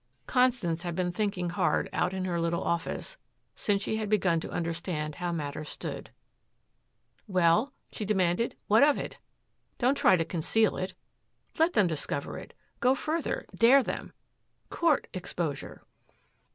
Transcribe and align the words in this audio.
Constance 0.25 0.81
had 0.81 0.95
been 0.95 1.11
thinking 1.11 1.51
hard 1.51 1.87
out 1.93 2.11
in 2.11 2.25
her 2.25 2.41
little 2.41 2.63
office 2.63 3.19
since 3.53 3.83
she 3.83 3.97
had 3.97 4.09
begun 4.09 4.39
to 4.39 4.49
understand 4.49 5.13
how 5.21 5.31
matters 5.31 5.69
stood. 5.69 6.09
"Well?" 7.27 7.71
she 7.91 8.03
demanded. 8.03 8.55
"What 8.65 8.81
of 8.81 8.97
it? 8.97 9.19
Don't 9.77 9.93
try 9.95 10.15
to 10.17 10.25
conceal 10.25 10.75
it. 10.75 10.95
Let 11.59 11.73
them 11.73 11.85
discover 11.85 12.39
it. 12.39 12.55
Go 12.79 12.95
further. 12.95 13.45
Dare 13.55 13.83
them. 13.83 14.11
Court 14.71 15.05
exposure." 15.13 15.83